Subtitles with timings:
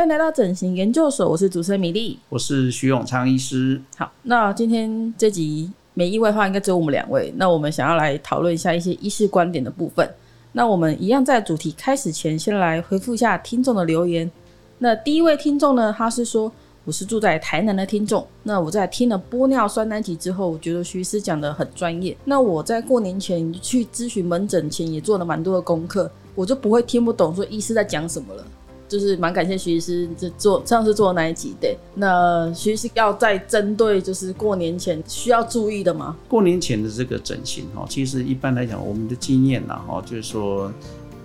[0.00, 3.78] 欢迎来到整形研究所，我是主持人米莉，我是徐永昌医师。
[3.98, 7.30] 好，那今天这集没意外的话，应该只有我们两位。
[7.36, 10.10] 那我们想要来讨论一下一些医师观点的部分。
[10.52, 14.30] 那我们一样在主题开始前，先来回复一下听众的留言。
[14.78, 16.50] 那第一位听众呢，他是说
[16.86, 18.26] 我是住在台南的听众。
[18.44, 22.16] 那我在听了玻尿酸那集之后，我觉得徐医师讲的很专业。
[22.24, 28.42] 那我在过年前去咨询门诊前，也做了蛮多的功课，我就不会听不懂说医师在讲什么了。
[28.90, 31.78] 就是蛮感谢徐医师这做上次做的那一集，对。
[31.94, 36.16] 那徐医师要再针对就是过年前需要注意的吗？
[36.28, 40.70] 过年前的这个整形哈，其实一般来讲，我们的经验呐哈，就是说。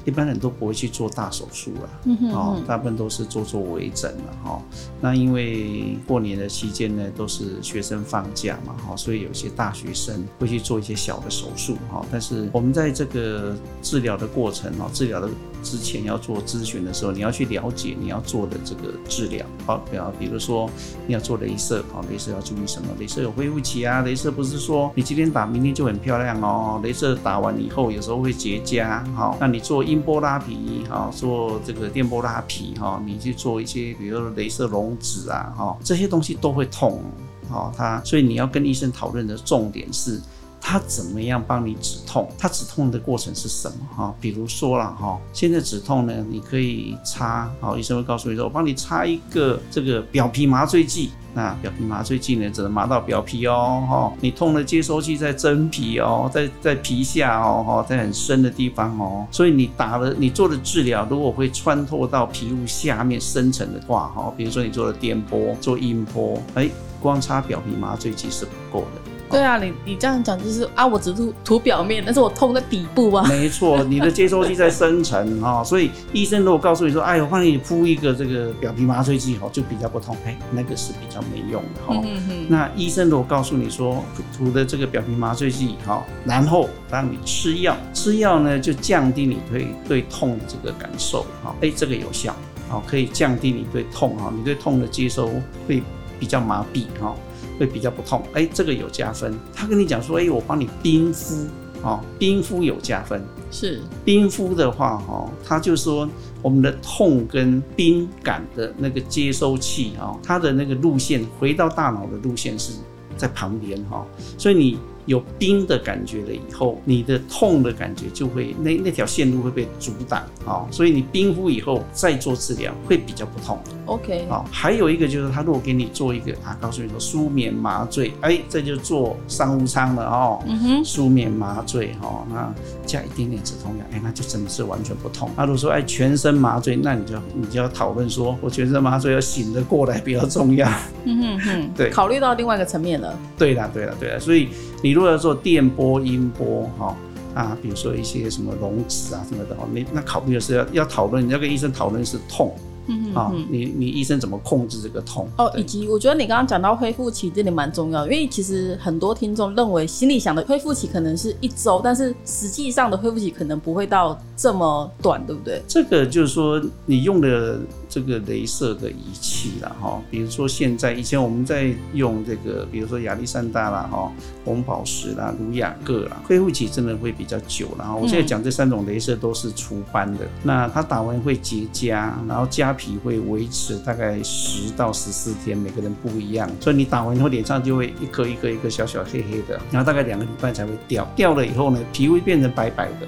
[0.07, 4.61] 一般人都不会去做大手术了，嗯哼，哦，大部分都是做做微整了哈。
[5.01, 12.05] 那因为过年的期间呢，都是学生放假嘛，哈，所以有些大学生会去做一些小的手术哈。
[12.11, 15.27] 但是我们在这个治疗的过程哦，治疗的
[15.65, 20.69] 之前要做咨询的时候，你要去了解你要做的这个治疗，好，比方比如说
[21.07, 22.87] 你要做镭射，好，镭射要注意什么？
[22.99, 29.83] 镭射有恢复期啊，镭射不是说你今天打明天就很漂亮哦，镭射打完以后有时候会结痂，好，那你做。
[29.85, 37.03] 音波拉皮，哈，做这个电波拉皮，哈，你去做一些，比如说雷射溶脂啊，哈，这些东西都会痛，
[37.47, 40.19] 好，它，所以你要跟医生讨论的重点是，
[40.67, 51.11] 他怎么样帮你止痛，他止痛的过程是什么，哈，比如说了，哈，现在止痛呢，你可以擦，好，医生会告诉你说，我帮你擦一个这个表皮麻醉剂。
[51.35, 66.67] 那表皮麻醉剂呢，只能麻到表皮哦，哈，你痛的接收器在真皮哦，在在皮下哦，哈，在很深的地方哦，所以你打了你做的治疗，如果会穿透到皮肤下面深层的话，哈，比如说你做了电波、做音波，哎，
[66.99, 69.04] 光擦表皮麻醉剂是不够的。
[69.29, 73.25] 对啊，你你这样讲就是啊，我只是涂表面，但是我痛在底部啊。
[73.29, 82.01] 没错，你的接收器在深层啊，所以医生如果告诉你说，哎，我帮你敷一个这个表皮麻醉剂，哈，就比较不痛，哎，那个是比较没用的哈。
[82.03, 82.45] 嗯嗯。
[82.47, 84.03] 那医生如果告诉你说，
[84.37, 92.35] 涂的这个表皮麻醉剂，哈，然后让你吃药，吃药呢就降低你对对痛的这个感受，哈，哎，这个有效，
[92.69, 95.29] 好，可以降低你对痛，哈，你对痛的接收
[95.67, 95.81] 会
[96.19, 97.15] 比较麻痹，哈。
[97.59, 99.33] 会比较不痛，哎，这个有加分。
[99.53, 101.47] 他跟你讲说，哎，我帮你冰敷，
[101.81, 103.23] 哦，冰敷有加分。
[103.51, 106.09] 是冰敷的话，哈，他就说
[106.41, 112.73] 我们的痛跟冰感的那个接收器，哈，它的那个路线回到大脑的路线是
[113.15, 114.05] 在旁边，哈，
[114.37, 114.77] 所以你。
[115.05, 123.59] 有冰的感觉了以后，你的痛的感觉就会那那条线路会被阻挡啊，所以你冰敷以后再做治疗会比较不痛。
[123.85, 130.43] OK，好，还有一个就是他如果给你做一个啊，告诉你说舒眠麻醉，哎，这就做商务舱了哦。
[130.47, 132.53] 嗯哼，舒眠麻醉哈，那
[132.85, 135.29] 加一点点止痛药，哎，那就真的是完全不痛。
[135.37, 140.67] 那如果说哎全身麻醉，那你就你就要讨论说，我全身麻醉要醒得过来比较重要。
[141.03, 143.17] 嗯哼哼， 对，考虑到另外一个层面了。
[143.37, 144.49] 对了，对了，对了，所以
[144.85, 144.91] 你。
[144.91, 146.95] 如果要做电波、音波，哈
[147.33, 152.53] 啊，比如说一些什么溶脂啊什么的，你那考虑的是要要讨论，你要跟医生讨论是痛。
[152.87, 155.27] 嗯啊，你你医生怎么控制这个痛？
[155.39, 165.59] 哦，以及我觉得你刚刚讲到恢复期这里蛮重要的，因为其实很多听众认为心里想的恢复期可能是一周，但是实际上的恢复期可能不会到这么短，对不对？
[165.67, 167.59] 这个就是说你用的
[167.95, 174.11] 这个镭射的仪器了，哈，比如说现在以前我们在用这个，比如说亚历山大啦，哈，
[174.43, 177.69] 红宝石啦，卢雅各啦，恢复期真的会比较久。
[177.79, 181.91] 然后我现在讲这三种镭射都是除斑的，嗯、那它打完会结痂，
[182.27, 182.75] 然后痂。
[182.75, 193.07] 皮会维持大概十到十四天，每个人不一样，所以你打完以后脸上就会一颗一颗一颗小小黑黑的，然后大概两个礼拜才会掉，掉了以后呢，皮会变成白白的，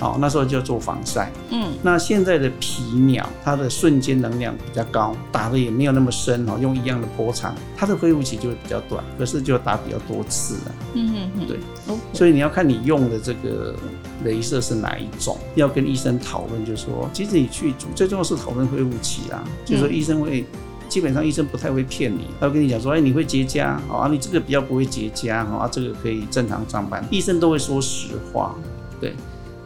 [0.00, 1.30] 好，那时候就要做防晒。
[1.50, 10.72] 嗯，那现在的皮秒它的瞬间能量比较高，打的也没有那么深哦，用一样的波长，它的恢复期就会比较短，可是就打比较多次啊。
[10.94, 11.56] 嗯嗯嗯，对
[11.86, 11.98] ，Okay.
[12.12, 13.76] 所以你要看你用的这个。
[14.22, 15.38] 镭射是哪一种？
[15.54, 19.42] 要跟医生讨论，就是说，其实你去最重要是讨论恢复期啊。
[19.64, 20.44] 就是说，医生会
[20.90, 27.02] 基本上医生不太会骗你，他会跟你讲说，哎，你会结痂，啊，你这个比较不会结痂，啊，这个可以正常上班。
[27.10, 28.54] 医生都会说实话，
[29.00, 29.14] 对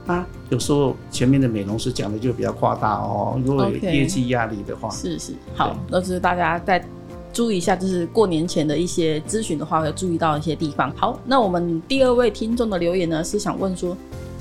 [0.06, 0.26] 啊。
[0.50, 6.84] 有时候前面的美容师讲的就比较夸大哦，如果有业绩压力的话.是是好，那就是大家再
[7.32, 10.92] 注意一下，就是过年前的一些咨询的话，会注意到一些地方。
[10.96, 13.96] 好，那我们第二位听众的留言呢，是想问说。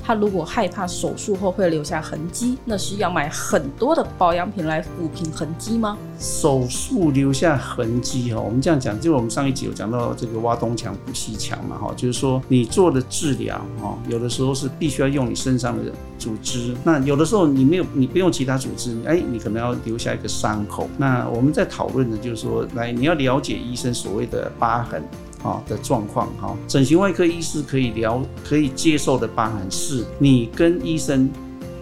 [0.06, 5.96] 他如果害怕手术后会留下痕迹，那是要买很多的保养品来抚平痕迹吗？
[6.18, 20.86] 手术留下痕迹哈，我们这样讲，就我们上一集有讲到这个挖东墙补西墙嘛哈，就是说你做的治疗哈，有的时候是必须要用你身上的组织，那有的时候你没有，你不用其他组织，哎，你可能要留下一个伤口。
[20.98, 25.02] 那我们在讨论的就是说，来你要了解医生所谓的疤痕。
[25.44, 31.30] 啊的状况哈，整形外科医师可以聊可以接受的疤痕，是你跟医生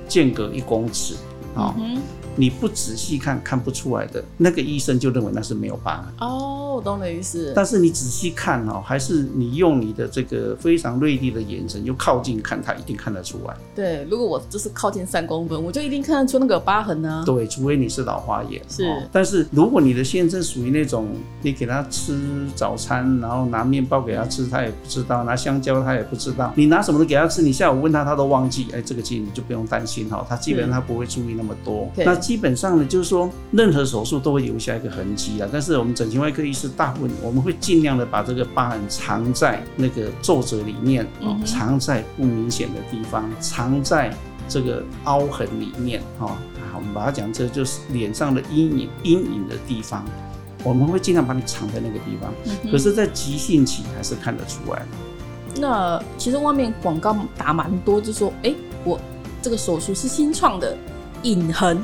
[0.07, 1.15] 间隔一公尺
[1.55, 1.75] 啊。
[1.79, 2.03] 嗯
[2.37, 6.29] 你不仔细看看不出来的，那个医生就认为那是没有疤痕。
[6.29, 7.53] 哦，我懂你的意思。
[7.55, 13.55] 但是你仔细看哦，还是你用你的这个非常锐利的眼神，就靠近看，他一定看得出来。
[13.75, 17.23] 对，如果我就是靠近三公分，我就一定看得出那个疤痕呢。
[17.27, 18.63] 对，除非你是老花眼。
[18.69, 18.85] 是。
[18.85, 21.09] 哦，但是如果你的先生属于那种，
[21.43, 22.19] 你给他吃
[22.55, 26.53] 早餐，然后拿面包给他吃，他也不知道；拿香蕉他也不知道。
[26.57, 28.67] 你拿什么都给他吃，你下午问他，他都忘记。
[28.73, 31.91] 哎，这个其实你就不用担心哈，他基本上他不会注意那么多。
[31.97, 33.03] 那基本上呢，就。
[33.03, 35.49] 是说，任何手术都会留下一个痕迹啊。
[35.53, 44.15] 但是我们整形外科医师大部分我们会尽量的把这个疤痕藏在那个皱褶里面，哦，藏在不明显的地方，藏在
[44.49, 46.39] 这个凹痕里面，哈。
[46.75, 50.05] 我们把它讲，这就是脸上的阴影，阴影的地方，
[50.63, 52.33] 我们会尽量把你藏在那个地方。
[52.71, 54.83] 可是，在急性期还是看得出来。
[55.57, 58.55] 那其实外面广告打蛮多，就说，哎，
[58.85, 58.99] 我
[59.43, 60.77] 这个手术是新创的
[61.25, 61.83] 隐痕。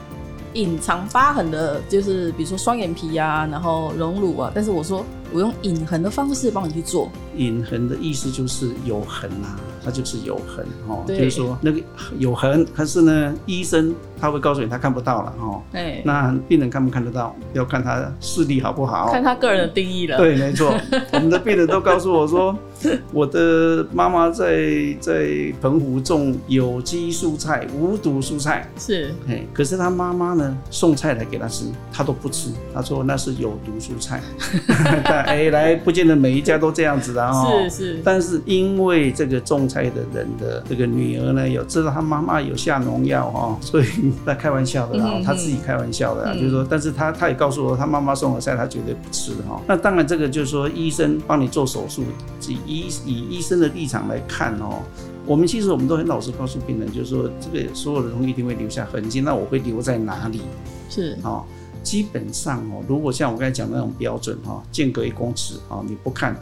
[0.58, 4.50] 隐藏疤痕的，就是比如说双眼皮啊，然后隆乳啊。
[4.52, 7.08] 但是我说，我用隐痕的方式帮你去做。
[7.36, 11.80] 隐痕的意思就是有痕啊，它就是有痕哦，就是说那个
[12.18, 15.62] 有痕，可是呢，医生他会告诉你他看不到了哦。
[15.72, 20.18] 哎，那病人看不看得到，要看他视力好不好，看他个人的定义了。
[20.18, 20.74] 对，没错，
[21.14, 22.56] 我们的病人都告诉我说。
[23.12, 34.20] 我的妈妈在在澎湖种有机蔬菜、无毒蔬菜，是，哎，可是他妈妈呢，送菜来给他吃，他都不吃，他说那是有毒蔬菜。
[35.04, 37.66] 但哎，来，不见得每一家都这样子的哦。
[37.68, 38.00] 是是。
[38.04, 43.86] 但是因为这个种菜的人的这个女儿呢，有知道她妈妈有下农药哦，所以
[44.24, 49.60] 他开玩笑的啦，嗯嗯他自己开玩笑的啦，嗯、就是说，但是他他也告诉我，他妈妈送的菜他绝对不吃哈。
[49.66, 52.04] 那当然，这个就是说，医生帮你做手术
[52.38, 52.58] 自己。
[52.68, 54.82] 医以医生的立场来看哦，
[55.24, 60.42] 我们其实我们都很老实告诉病人，就是说这个所有的东西一定会留下痕迹，那我会留在哪里？
[60.90, 61.44] 是哦，
[61.82, 66.36] 基本上哦，如果像我刚才讲的那种标准哈，间隔一公尺啊，你不看，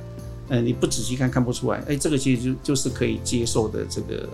[0.49, 4.29] 呃，你不仔细看看不出来，哎，这个其实就就是可以接受的这个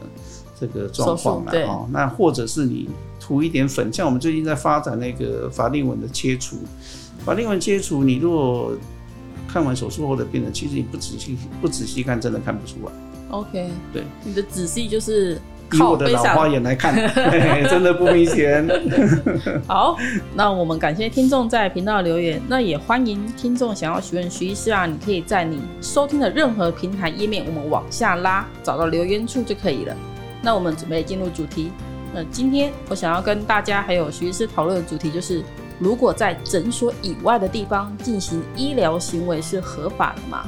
[0.59, 1.89] 这个状况了哦。
[1.93, 2.89] 那或者是你
[3.21, 6.57] 涂一点粉，像我们最近在发展那个法令纹的切除，
[7.25, 8.73] 法令纹切除，你如果
[9.47, 12.93] 看完手术后的病人，其实你不仔细不仔细看，真的看不出来。
[13.31, 15.41] OK，对，你的仔细就是
[15.73, 16.95] 以我的老花眼来看，
[17.69, 18.69] 真的不明显。
[19.67, 19.97] 好，
[20.35, 29.97] 那我们感谢听众在频道留言，那也欢迎听众想要询问徐医师啊，你可以在你收听的任何平台页面，我们往下拉，找到留言处就可以了。
[30.43, 31.71] 那我们准备进入主题。
[32.15, 35.43] 那今天我想要跟大家还有徐医师讨论的主题就是。
[35.83, 40.47] 如果在诊所以外的地方进行医疗行为是合法的吗？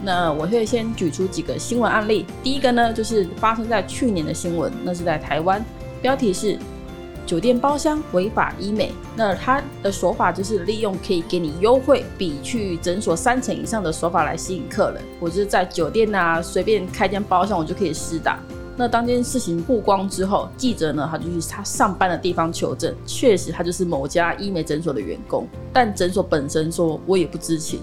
[0.00, 2.24] 那我会先举出几个新闻案例。
[2.40, 5.60] 第一个呢，就是发生在去年的新闻，那是在台湾，
[6.00, 6.56] 标题是
[7.26, 8.92] “酒店包厢违法医美”。
[9.16, 15.02] 那他的手法就是利用可以给你优惠，比去诊所三成以上的手法来吸引客人。
[15.18, 18.38] 我就是在酒店啊，随便开间包厢，我就可以施打。
[18.80, 27.82] 那当这件事情曝光之后，记者呢，他就去他上班的地方求证，确实他就是某家医美诊所的员工，但诊所本身说我也不知情。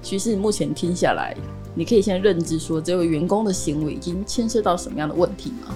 [0.00, 1.36] 其实目前听下来，
[1.74, 5.74] 你可以先认知说，这位员工的行为已经牵涉到什么样的问题吗？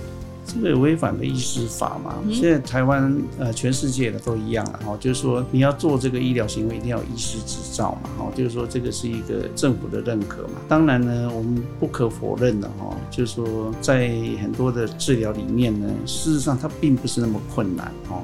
[0.62, 2.16] 这个违反了医师法嘛？
[2.24, 10.54] 嗯、现在台湾呃，全世界的都一样了哈，就是说你要做这个医疗行为，一定要有医师执照嘛，哈，就是说这个是一个政府的认可嘛。
[10.68, 14.08] 当然呢，我们不可否认的哈，就是说在
[14.40, 18.22] 很多的治疗里面呢，事实上它并不是那么困难哈，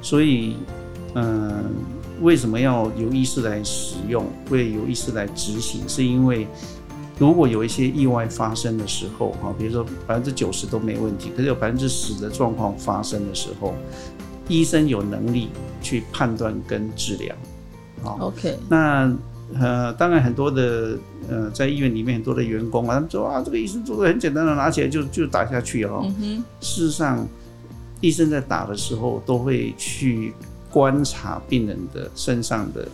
[0.00, 0.56] 所以
[1.14, 1.64] 嗯、呃，
[2.22, 6.46] 为什么要由医师来使用，会由医师来执行，是因为。
[7.16, 13.72] 如果有一些意外发生的时候，哈，比如说百分之九十都没问题，可是有百分之十的状况发生的时候，
[14.48, 15.48] 医生有能力
[15.80, 17.36] 去判断跟治疗，
[18.02, 18.58] 好，OK。
[18.68, 19.16] 那
[19.54, 26.00] 呃，当然很多的呃，在医院里面很多的员工啊，他们说啊，这个医生做的很简单的，拿起来就就打下去哦。
[26.04, 26.44] 嗯哼。
[26.60, 27.24] 事实上，
[28.00, 30.34] 医生在打的时候都会去
[30.68, 32.88] 观察病人的身上的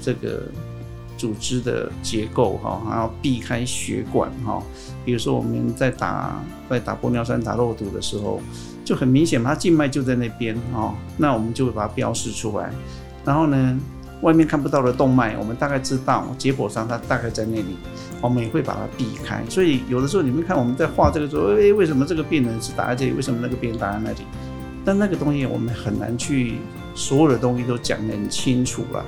[0.00, 0.44] 这个。
[1.16, 4.62] 组织的结构哈，还要避开血管哈。
[5.04, 8.40] 比如说我们在打在打玻尿酸打肉毒的时候，
[8.84, 12.70] 就很明显，它静脉就在那边哦，那我们就会把它标示出来。
[13.24, 13.78] 然后呢，
[14.22, 17.76] 外面看不到的动脉，我们大概知道解剖上它大概在那里，
[18.20, 19.42] 我们也会把它避开。
[19.48, 23.12] 所以有的时候你们看我们在画这个时候，哎，为什么这个病人是打在这里？
[23.12, 24.18] 为什么那个病人打在那里？
[24.84, 26.58] 但那个东西我们很难去
[26.94, 29.04] 所有的东西都讲得很清楚了。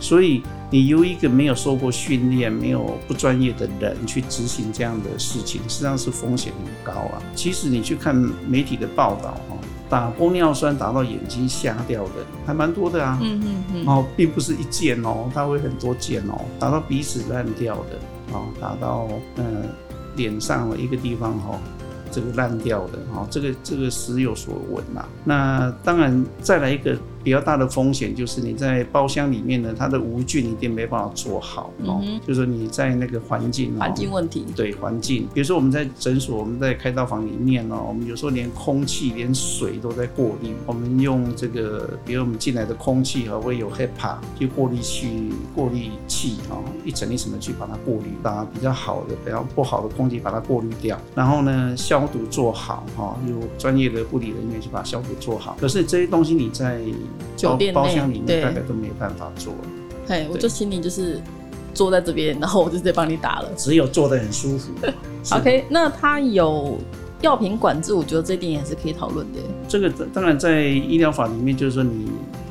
[0.00, 7.20] 所以你由一个没有受过训练、没有不专业的人去执行这样的事情，实际上是风险很高啊。
[7.34, 8.14] 其实你去看
[8.46, 9.56] 媒体的报道，哈，
[9.88, 13.18] 打玻尿酸打到眼睛瞎掉的还蛮多的啊。
[13.20, 13.86] 嗯嗯嗯。
[13.86, 16.40] 哦，并不是一件哦，它会很多件哦。
[16.60, 17.98] 打到鼻子烂掉的，
[18.32, 19.64] 哦，打到嗯
[20.14, 21.58] 脸上的一个地方哈，
[22.12, 25.04] 这个烂掉的，哈，这个这个时有所闻呐。
[25.24, 26.96] 那当然再来一个。
[27.22, 32.00] 比较大的风险就是你在包厢里面呢，它的无菌一定没办法做好哦。
[32.02, 35.28] 嗯、就是你在那个环境，环境问题，对环境。
[35.34, 40.54] 比如说我们在诊所，我们在开刀房里面呢，我们有时候连空气、连水都在过滤。
[40.66, 50.98] 我们用这个，比如我们进来的空气哈，会有 HEPA 就过滤器、过滤器啊，一层一层的去把它过滤，把比较好的、比较不好的空气把它过滤掉。
[51.14, 55.56] 然后呢，消毒做好哈，有专业的护理人员去把消毒做好。
[55.60, 56.80] 可是这些东西你在
[57.36, 59.52] 酒店包厢里面大概都没有办法坐。
[60.06, 61.20] 嘿，我就请你就是
[61.72, 63.48] 坐在这边，然后我就直接帮你打了。
[63.56, 64.72] 只有坐得很舒服。
[65.36, 66.78] OK，那他有
[67.20, 69.40] 药品管制，我觉得这点也是可以讨论的。
[69.68, 72.08] 这个当然在医疗法里面，就是说你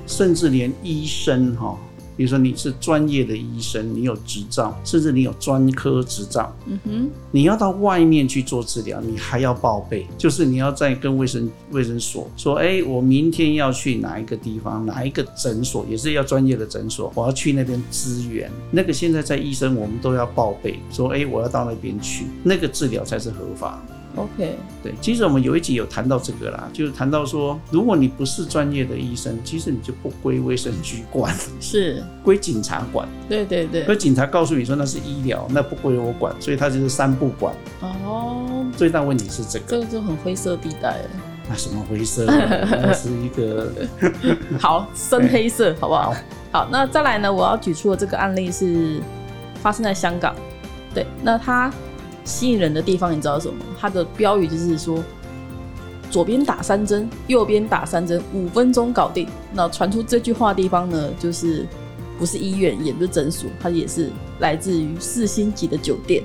[0.08, 1.78] 甚至连医生哈。
[2.20, 18.52] 比如说你是专业的医生，你有执照，甚至你有专科执照，嗯哼，你要到外面去做治疗，你还要报备，就是你要再跟卫生卫生所说，哎、欸，我明天要去哪一个地方，哪一个诊所，也是要专业的诊所，我要去那边支援。
[18.70, 23.82] 那个现在在医生，我们都要报备，说，哎、欸，我要到那边去，那个治疗才是合法。
[24.16, 33.08] OK，对，其实我们有一集有谈到这个啦，就是谈到说，如果你不是专业的医生，其实你就不归卫生局管，是归警察管。
[33.30, 37.54] 对对对，那警察告诉你说那是医疗，那不归我管，所以他就是三不管。
[37.82, 40.98] 哦，最大问题是这个，这个就很灰色地带。
[41.48, 42.26] 那什么灰色？
[42.28, 43.72] 那是一个
[44.60, 46.14] 好深黑色，好不好？
[46.52, 47.32] 好，那再来呢？
[47.32, 49.00] 我要举出的这个案例是
[49.62, 50.36] 发生在香港。
[50.94, 51.72] 对，那他。
[52.30, 53.56] 吸引人的地方，你知道什么？
[53.80, 55.04] 它的标语就是说，
[56.12, 59.28] 左边打三针，右边打三针，五分钟搞定。
[59.52, 61.66] 那传出这句话的地方呢，就是
[62.20, 66.24] 不是医院，也不是诊所，它也是来自于四星级的酒店。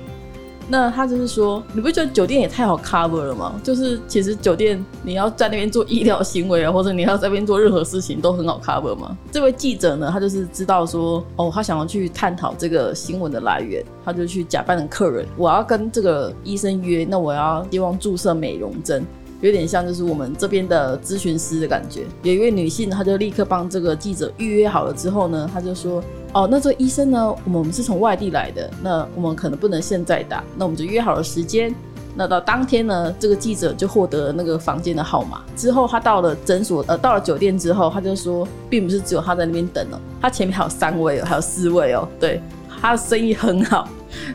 [0.67, 3.53] 那他就是说，你不觉得酒店也太好 cover 了吗？
[3.63, 9.15] 就是其实酒店你要在那边做医疗行为啊，或者你要在那边做任何事情都很好 cover 吗？
[9.31, 19.05] 这位记者呢，他就是知道说，哦，他想要去探讨这个新闻的来源，他就去假扮成客人，我要跟这个医生约，那我要希望注射美容针。
[19.41, 22.03] 有点像就是我们这边的咨询师的感觉。
[22.23, 31.73] 有一位女性，她就立刻帮这个记者预约好了之后呢，她就说：“哦，那这医生呢，我们是从外地来的，那我们可能不能现在打，那我们就约好了时间。
[32.17, 35.43] 那到当天呢，这个记者就获得了那个房间的号码。
[35.53, 42.41] 之后他到了诊所，呃，到了酒店之后，他就说，并不是只有他在那边等哦，他前面还有三位哦，还有四位哦，对，
[42.85, 43.87] 他的生意很好。”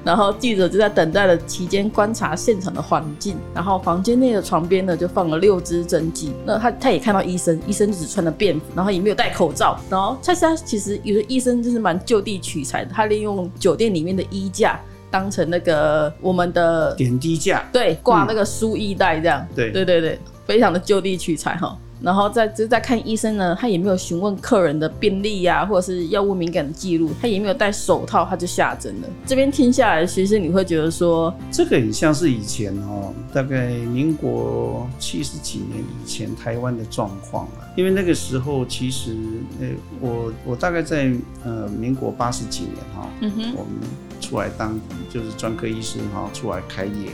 [0.04, 6.32] 然后记者就在等待的期间观察现场的环境，然后房间内的床边呢就放了六支针剂。
[6.44, 9.80] 那他他也看到医生，医生只穿了便服，然后也没有戴口罩。
[9.88, 14.78] 然后恰恰其实有的医生就是蛮就地取材的，他利用酒店里面的衣架
[15.10, 19.46] 当成那个我们的点滴架，对，挂那个输液袋这样。
[19.54, 21.76] 对对对对，非常的就地取材哈。
[22.02, 29.08] 然后在就是在看医生呢，他也没有询问客人的病历呀，或者是药物敏感的记录，他也没有戴手套，他就下针了。
[29.26, 37.68] 这边听下来，其实你会觉得说，这个很像是以前哦，大概民国七十几年以前台湾的状况啊。
[37.76, 39.16] 因为那个时候其实，
[39.60, 39.68] 呃，
[40.00, 41.12] 我我大概在
[41.44, 43.88] 呃民国八十几年哈，嗯哼，我们
[44.20, 44.78] 出来当
[45.08, 47.10] 就是专科医生哈，出来开业。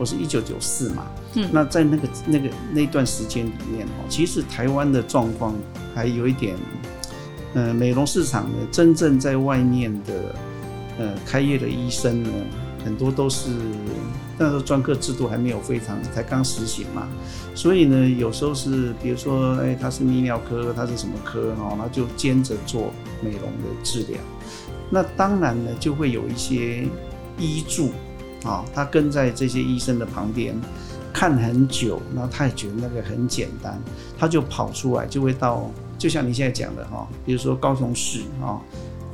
[0.00, 5.54] 我是一九九四嘛，嗯，那在那个那个那段时间里面哦，其实台湾的状况
[5.94, 6.56] 还有一点，
[7.52, 10.34] 呃，美容市场呢，真正在外面的
[10.98, 12.30] 呃开业的医生呢，
[12.82, 13.50] 很多都是
[14.38, 17.06] 那时候专科制度还没有非常才刚实行嘛，
[17.54, 22.90] 所以呢，有时候是比如说，哎，他是泌尿科，他是什么科哦，那就兼着做
[23.22, 24.18] 美容的治疗，
[24.88, 26.88] 那当然呢，就会有一些
[27.38, 27.90] 医助。
[28.44, 30.54] 啊，他跟在这些医生的旁边
[31.12, 33.80] 看很久，然后他也觉得那个很简单，
[34.18, 38.60] 他就跑出来，就会到，就像你现在讲的哈，比如说高雄市啊，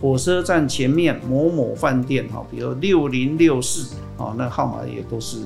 [0.00, 5.38] 火车站前面某某饭店哈，比如六零六四啊，那号码也都是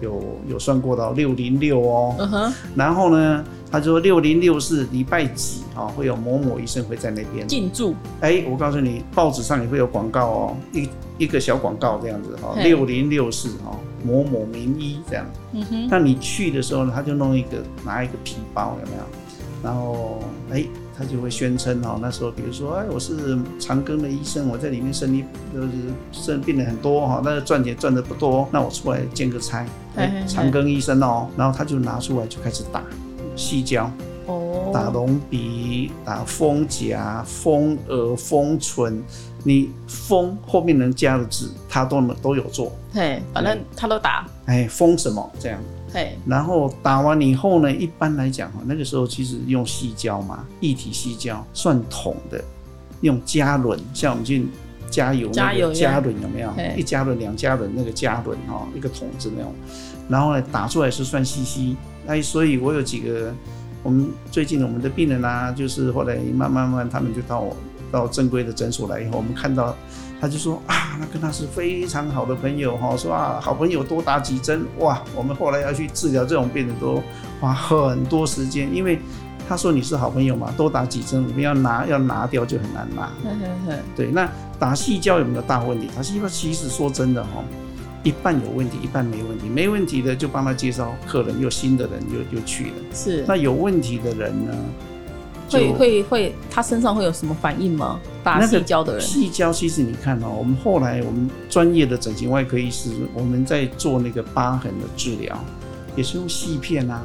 [0.00, 2.52] 有有算过到六零六哦。
[2.74, 7.94] 然后呢，他说六零六四礼拜几啊，会有某某医生会在那边进驻。
[8.20, 15.26] 哎，我告诉你，报纸上也会有广告哦，一一个小广告这样子哈，六零六四哈，某某名医这样。
[15.52, 15.88] 嗯哼。
[15.90, 19.02] 那你去的时候呢，他就弄一个拿一个皮包有没有？
[19.64, 20.64] 然后哎。
[20.94, 25.68] 他就会宣称哈，那时候比如说哎，我是长庚的医生，我在里面生意就是
[26.12, 32.82] 生病人很多哈，那赚钱赚的不多，那我出来兼个差，哎，长庚医生哦，然后他就拿出来就开始打
[33.36, 33.90] 矽胶，
[34.26, 39.02] 哦，打隆鼻，打丰颊、丰额、丰唇，
[39.44, 45.58] 你丰后面能加的字，他都能都有做，嘿，反正他都打，哎，丰什么这样。
[46.24, 52.42] 然后打完以后呢，一般来讲哈，那个时候其实用细胶嘛，液体细胶算桶的，
[53.02, 54.46] 用加仑，像我们去
[54.88, 56.50] 加油那个加仑有没有？
[56.74, 59.52] 一加仑两加仑那个加仑哈，一个桶子那种，
[60.08, 63.32] 然后呢打出来是算 CC，那，所以我有几个
[63.82, 67.56] 我们最近我们的病人啊，就是后来慢慢慢他们就到我
[67.90, 69.76] 到正规的诊所来以后，我们看到。
[70.20, 75.02] 他就说啊，那跟他是非常好的朋友哈，说啊，好朋友多打几针哇。
[75.16, 77.02] 我们后来要去治疗这种病人，都
[77.40, 79.00] 花很多时间，因为
[79.48, 83.10] 他说你是好朋友嘛，多打几针，我们要拿要拿掉就很难拿。
[83.96, 84.30] 对，那
[84.60, 85.90] 打矽胶有没有大问题？
[85.92, 87.42] 他是因为其实说真的哈，
[88.02, 89.48] 一半有问题，一半没问题。
[89.48, 92.72] 没问题的就帮他介绍客人，又新的人又又去了。
[92.92, 94.54] 是，那有问题的人呢？
[95.50, 98.00] 会会会，他身上会有什么反应吗？
[98.24, 105.38] 打细胶的人，细胶其实你看哦，我们后来我们专业的整形外科医师，我们在做那个疤痕的治疗，
[105.94, 107.02] 也是用细片啊，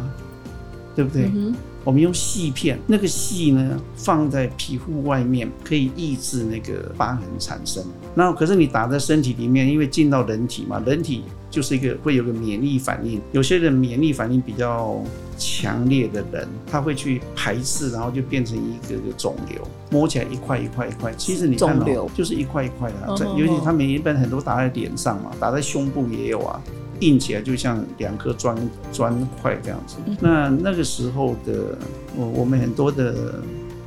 [0.96, 1.30] 对不对？
[1.36, 7.84] 嗯、我们用细片，那个细呢放在皮肤外面，可以抑制那个疤痕产生。
[8.18, 15.00] 那可是你打在身体里面，因为进到人体嘛，人体就是一个会有个免疫反应，有些人免疫反应比较。
[15.40, 21.14] 强烈的人，他会去排斥，然后就变成一个个肿瘤，摸起来一块一块一块。
[21.16, 26.60] 其实你看哦，就是一块一块的，在尤其他们一般很多打在脸上嘛，打在胸部也有啊，
[27.02, 28.58] 硬起来就像两颗砖
[28.92, 29.98] 砖块这样子。
[30.20, 31.78] 那那个时候的
[32.16, 33.36] 我，我们很多的。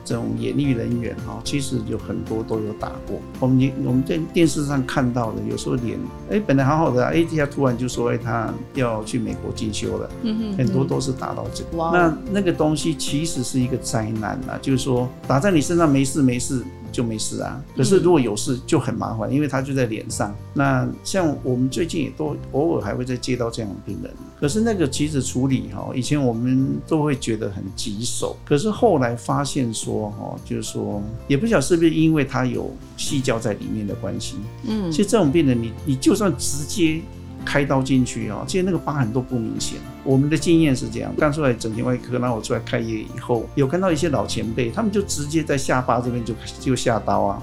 [0.04, 3.20] 这种演艺人员哈，其实有很多都有打过。
[3.38, 5.98] 我们我们在电视上看到的，有时候脸
[6.30, 11.76] 哎本来好好的，哎他突然就说哎他要去美国进修了，嗯嗯，很多都是打到这个。
[11.76, 16.62] 哇，那那个东西其实是一个灾难啊，就是说打在你身上没事没事。
[16.90, 20.34] 就没事啊，可是如果有事就很麻烦，因为它就在脸上。
[20.54, 37.00] 那像我们最近也都偶尔还会再接到这样的病人，可是那个其实处理哈，以前我们都会觉得很棘手，可是后来发现说哈，就是说也不晓得是不是因为它有细胶在里面的关系，嗯，其实这种病人你你就算直接。
[37.44, 39.78] 开刀进去啊，其实那个疤痕都不明显。
[40.04, 47.42] 我们的经验是这样，刚出来整形外科，然后我出来开业以后，有看到一些老前辈，他们就直接在下巴这边就就下刀啊。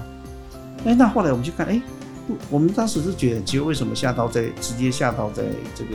[0.84, 1.80] 哎，那后来我们就看，哎，
[2.50, 5.42] 我们当时是觉得，其实为什么下刀在直接下刀在
[5.74, 5.90] 这个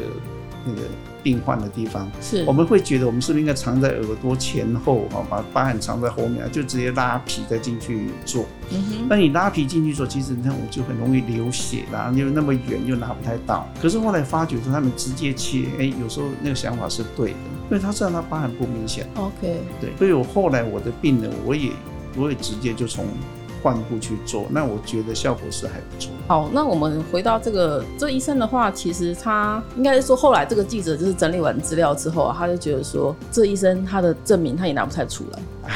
[0.65, 0.81] 那个。
[1.23, 8.45] 病患的地方，是我们会觉得我们是不是应该藏在耳朵前后啊，把疤痕藏在后面，就直接拉皮再进去做。
[8.69, 13.67] 嗯哼，那你拉皮进去做，其实那我就很容易流血啦，又那么远又拿不太到。
[13.81, 17.37] 可是后来发觉说他们直接切，哎，有时候那个想法是对的，
[17.69, 19.07] 因为他知道他疤痕不明显。
[19.15, 21.71] OK，对，所以我后来我的病人，我也
[22.17, 23.05] 我也直接就从。
[23.63, 26.11] 换部去做，那我觉得效果是还不错。
[26.27, 35.39] 好，那我们回到这个这医生的话，其实他应该是说，后来这个记者就是整理完资料之后啊，他就觉得说，这医生他的证明他也拿不太出来。
[35.63, 35.71] 哎，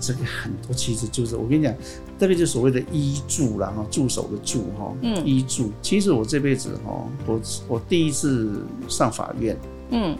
[0.00, 1.74] 这个很多其实就是我跟你讲，
[2.18, 5.72] 这个就是所谓的医助啦，哈，助手的助哈，嗯，医助。
[5.82, 9.56] 其实我这辈子哈，我我第一次上法院，
[9.90, 10.16] 嗯，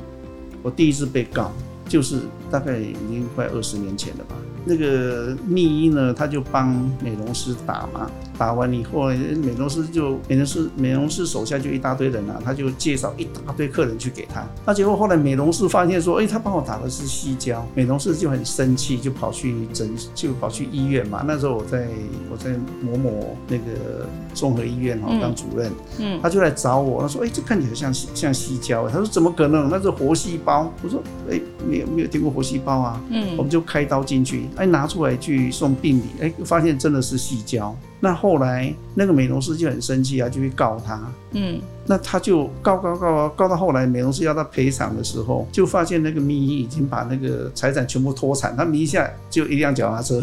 [0.64, 1.52] 我第一次被告，
[1.88, 4.34] 就是大概已经快二十年前了吧。
[4.64, 6.68] 那个密医呢，他就帮
[7.02, 14.44] 美容师打嘛，打完以后，美容师就美容师美容师手下就一大堆人啊，他就介绍一大堆客人去给他。
[14.66, 21.24] 那结果后来美容师发现说，哎，他帮我打的是西胶，美容师就很生气，就跑去诊，就跑去医院嘛。
[21.26, 21.88] 那时候我在
[22.30, 29.68] 我在某某那个综合医院哈当主任，嗯，他就来找我，他说，哎，这看起来像像西胶，他说怎么可能？
[29.70, 30.72] 那是活细胞。
[30.82, 34.48] 我说，哎，没有没有听过活细胞啊，嗯，我们就开刀进去。
[34.56, 37.74] 哎，拿出来去送病理，哎，发现真的是矽胶。
[38.04, 41.00] 那后来那个美容师就很生气啊，就去告他。
[41.32, 50.22] 嗯，那他就告告告告到后来，美容师要他赔偿的时候，就发现那个秘医已经把那个财产全部脱产，他名下就一辆脚踏车。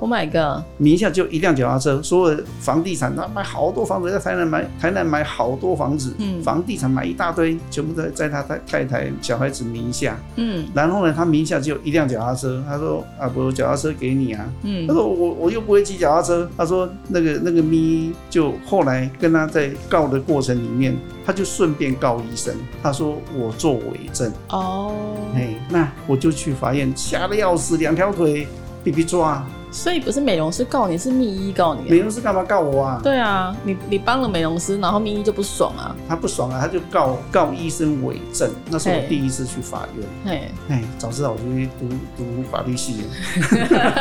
[0.00, 0.62] Oh my god！
[0.76, 24.94] 名下就一辆脚踏车，所有的房地产他买好多房子，在台南买台南买好多房子，嗯，房地产买一大堆，全部在在他太太太小孩子名下，嗯，然后呢，他名下只有一辆脚踏车，他说啊，不，脚踏车给你啊，嗯，他说我我又不会骑脚踏车，他说那个那个咪就后来跟他在告的过程里面，他就顺便告医生，他说我做伪证，哦，
[25.34, 28.46] 哎，那我就去法院，吓得要死，两条腿
[28.84, 29.44] 被被抓。
[29.70, 31.90] 所以不是美容师告你，是密医告你。
[31.90, 33.00] 美容师干嘛告我啊？
[33.02, 35.94] 对啊，你你帮了美容师，然后密医就不爽啊。
[36.08, 38.50] 他不爽啊，他就告告医生伪证。
[38.70, 40.06] 那是我第一次去法院。
[40.32, 43.04] 哎哎，早知道我就去读读法律系。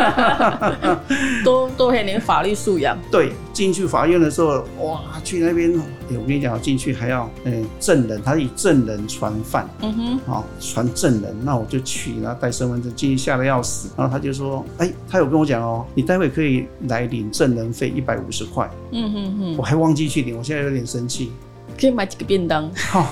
[1.44, 2.98] 多多一点法律素养。
[3.12, 5.76] 对，进去法院的时候，哇，去那边，
[6.12, 9.67] 哎，我跟你讲，进去还要嗯证人，他以证人传犯。
[9.82, 10.20] 嗯哼。
[10.28, 13.89] 好，传证人，那我就去，然后带身份证进去，吓得要死。
[13.98, 15.60] 然后他就说，哎，他有跟我讲。
[15.60, 18.70] 哦，你待会可以来领证人费一百五十块。
[18.91, 21.32] 嗯哼哼，我还忘记去领，我现在有点生气。
[21.80, 22.70] 可以买几个便当。
[22.76, 23.12] 好，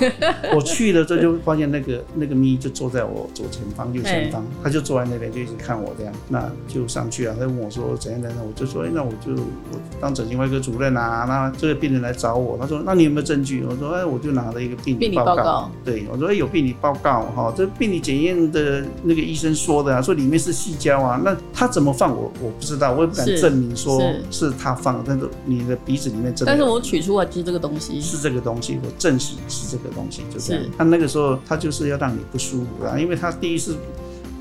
[0.53, 13.63] 我去了之后就发现那个那个咪就坐在我左前方、右前方，他就坐在那边就一直看我这样，那就上去啊，他问我说怎样怎样，我就说，哎，那我就我当整形外科主任啊，那这个病人来找我，他说，那你有没有证据？
[13.63, 15.71] 我说，哎，我就拿了一个病理报告。
[15.83, 28.79] 对，我说，哎，有病理报告哈，这病理检验的那个医生说的啊，说里面是细胶啊，那他怎么放我我不知道，我也不敢证明说是他放的，但是你的鼻子里面真的，但是我取出来就是这个东西，是这个东西。
[28.81, 30.63] 我证实是这个东西，就这样。
[30.77, 33.75] 他那个时候，他就是要让你不舒服啊，因为他第一次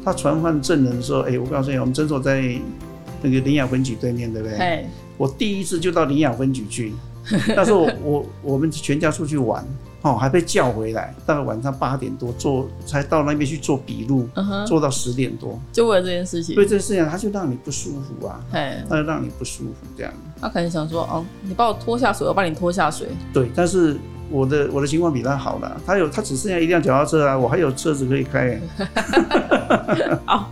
[0.04, 2.54] 他传唤证人的时候，哎、欸，我告诉你，我们诊所在
[3.22, 4.86] 那个林雅分局对面，对不对？
[5.16, 6.92] 我第一次就到林雅分局去，
[7.56, 9.66] 那时候我我，我们全家出去玩。
[10.04, 14.28] 哦，还被叫回来，大概晚上八点多做，才到那边去做笔录，
[14.66, 16.54] 做到十点多，就为了这件事情。
[16.56, 20.12] 为这件事情，他就让你不舒服啊，嘿他就让你不舒服这样。
[20.38, 23.08] 他可能想说，哦，你把我拖下水，我把你拖下水。
[23.32, 23.96] 对，但是
[24.30, 28.60] 我的我的情况比他好了，他有他只剩下一辆脚踏车啊，我还有车子可以开。
[30.26, 30.50] 好。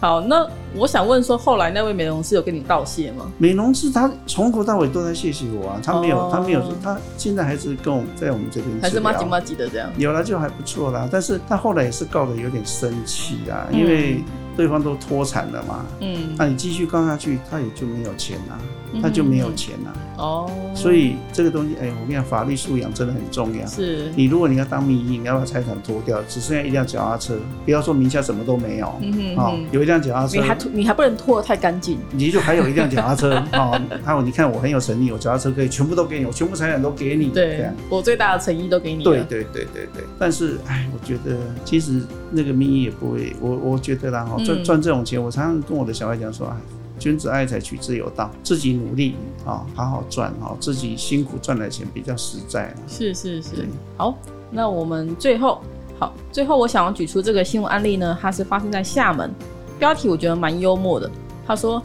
[0.00, 3.30] 好，那我想问说，后来那位美容师有跟你道谢吗？
[3.36, 11.06] 美容师他从头到尾都在谢谢我啊，他没有，哦、他没有，他现在还是跟我们在我们这边还是麻吉麻吉的这样，有了就还不错啦。
[11.12, 14.24] 但是他后来也是告的有点生气啊，因为
[14.60, 18.58] 对方都脱产了嘛，嗯，那你继续告下去，他也就没有钱啦，
[19.00, 19.92] 他就没有钱啦。
[19.94, 20.00] 嗯。
[20.20, 23.66] 哦，oh, 所以这个东西，哎、欸，我跟你讲，法律素养真的很重要。
[23.66, 39.02] 是，你如果你要当名医，你要把财产脱掉，只剩下一辆脚踏车，不要说名下什么都没有，嗯哼，哼，哦，有一辆脚踏车，你还你还不能脱得太干净，你就还有一辆脚踏车，哦，还有你看我很有诚意，我脚踏车可以全部都给你，我全部财产都给你，对，我最大的诚意都给你。
[39.02, 46.56] 对对对对对，但是，哎，我觉得其实那个名医也不会，我我觉得啦，哈，赚赚这种钱，我常常跟我的小孩讲说，哎。
[46.98, 48.30] 君子爱财，取之有道。
[48.42, 49.14] 自己努力
[49.46, 52.74] 啊，好好赚啊，自己辛苦赚来的钱比较实在。
[52.86, 54.14] 是是是，好，
[54.50, 55.62] 那我们最后
[55.98, 59.30] 好，最后我想要举出这个新闻案例呢，它是发生在厦门，
[59.78, 61.10] 标题我觉得蛮幽默的。
[61.46, 61.82] 他说，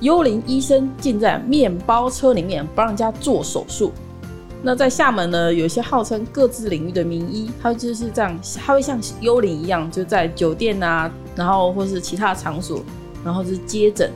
[0.00, 3.92] 幽灵医生竟在面包车里面帮人家做手术。
[4.66, 12.82] 那在厦门呢，有一些号称各自领域的名医，他就是这样，他会像幽灵一样，就在酒店啊，然后或是其他场所。
[13.24, 14.08] 然后是接诊，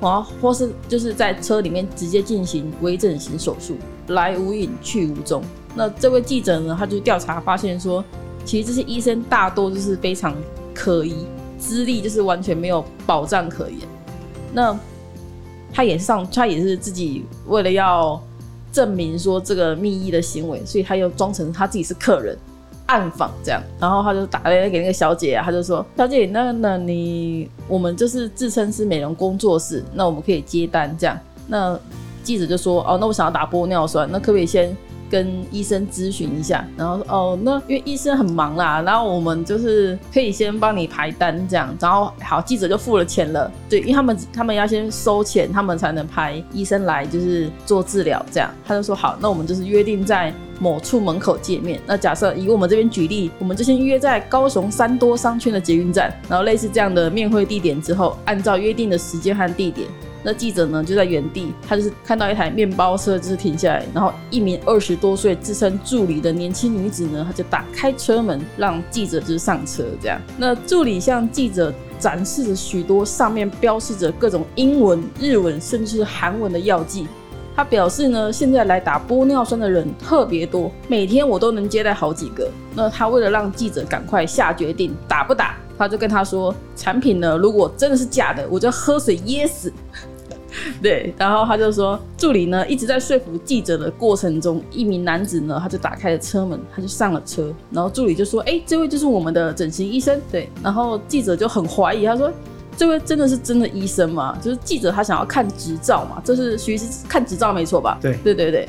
[0.00, 3.76] 然后或是就是在车里面直接进行微整形手术，
[4.08, 5.42] 来无影去无踪。
[5.74, 8.02] 那这位记者呢，他就调查发现说，
[8.42, 10.34] 其实这些医生大多就是非常
[10.72, 11.26] 可疑，
[11.58, 13.80] 资历就是完全没有保障可言。
[14.54, 14.74] 那
[15.70, 18.18] 他也是上，他也是自己为了要
[18.74, 22.36] 证明说这个密医的行为，所以他又装成他自己是客人。
[22.86, 31.80] 暗访这样，然后他就打来给那个小姐啊，他就说：“小姐，那那你我们就是自称是美容工作室，那我们可以接单这样。”那
[32.22, 34.76] 记者就说：“哦，那我想要打玻尿酸，那可不可以先？”
[35.14, 51.80] 跟医生咨询一下，然后哦，那因为医生很忙啦，然后我们就是可以先帮你排单这样，然后好，记者就付了钱了，对，因为他们他们要先收钱，他们才能排医生来就是做治疗这样，他就说好，那我们就是约定在某处门口见面。
[51.86, 59.86] 那假设以我们这边举例，我们就先约在高雄三多商圈的捷运站，然后类似这样的面会地点之后，按照约定的时间和地点。
[60.24, 70.18] 那记者呢，就在原地，他就是看到一台面包车就是停下来，然后一名二十多岁自称助理的年轻女子呢，她就打开车门让记者就是上车这样。
[70.38, 77.06] 那助理向记者展示了许多上面标示着各种英文、日文甚至是韩文的药剂。
[77.56, 82.50] 他表示呢，现在来打玻尿酸的人特别多，每天我都能接待好几个。
[82.74, 89.72] 那他为了让记者赶快下决定打不打，他就跟他说，产品呢，如果真的是假的，我就喝水噎死。
[90.82, 100.20] 对，然后他就说，助理呢一直在说服记者的过程中，一名男子呢，他就打开了车门，他就上了车，然后助理就说，哎，这位就是我们的整形医生。
[100.30, 102.30] 对，然后记者就很怀疑，他说，
[102.76, 104.36] 这位真的是真的医生吗？
[104.42, 107.98] 就是记者他想要看执照嘛，这是徐医师看执照没错吧？
[108.02, 108.68] 对，对对对，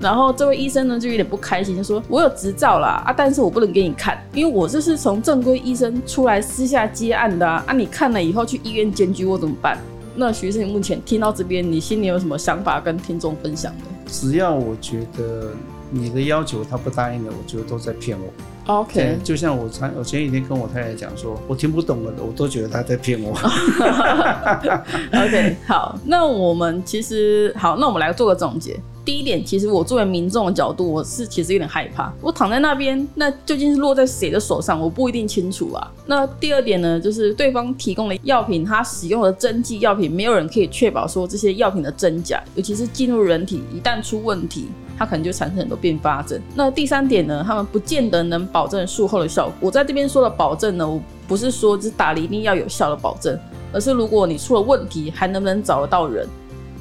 [0.00, 9.78] 然后这位医生呢就有点不开心，就说，我有执照啦啊，但是我不能给你看，因为我这是从正规医生出来私下接案的啊，啊你看了以后去医院检举我怎么办？
[10.16, 13.84] 那徐医生，你目前听到这边，你心里有什么想法跟听众分享的？
[14.06, 15.50] 只要我觉得
[15.90, 18.26] 你的要求他不答应的，我觉得都在骗我。
[18.66, 23.32] OK，就像我前我前几天跟我太太讲说，我听不懂的，我都觉得他在骗我。
[25.12, 28.80] OK，好，那我们其实好，那我们来做个总结。
[29.04, 32.10] 第一点，其实我作为民众的角度，我是其实有点害怕。
[32.22, 35.92] 我躺在那边，那究竟是落在谁的手上，我不一定清楚啊。
[36.06, 46.40] 那第二点呢，就是对方提供的药品，他使用的针剂药品，没有人可以确保说这些药品的真假，尤其是进入人体，一旦出问题，它可能就产生很多并发症。
[46.54, 49.54] 那第三点呢，他们不见得能保证术后的效果。
[49.60, 53.38] 我在这边说的保证呢，我不是说就是打了一定要有效的保证，
[53.70, 56.26] 而是如果你出了问题，还能不能找得到人，